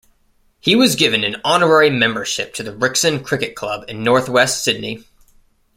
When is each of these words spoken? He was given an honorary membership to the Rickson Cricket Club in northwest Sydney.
He 0.59 0.75
was 0.75 0.95
given 0.95 1.23
an 1.23 1.35
honorary 1.43 1.91
membership 1.91 2.55
to 2.55 2.63
the 2.63 2.73
Rickson 2.75 3.23
Cricket 3.23 3.53
Club 3.55 3.85
in 3.87 4.03
northwest 4.03 4.63
Sydney. 4.63 5.03